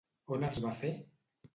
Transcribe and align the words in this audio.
On 0.37 0.47
els 0.47 0.63
va 0.65 0.73
fer? 0.81 0.93